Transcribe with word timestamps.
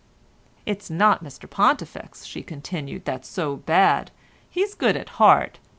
"It's 0.65 0.89
not 0.89 1.23
Mr 1.23 1.47
Pontifex," 1.47 2.25
she 2.25 2.41
continued, 2.41 3.05
"that's 3.05 3.27
so 3.29 3.57
bad, 3.57 4.09
he's 4.49 4.73
good 4.73 4.97
at 4.97 5.09
heart. 5.21 5.59